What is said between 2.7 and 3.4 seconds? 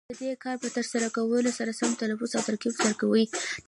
زده کوي.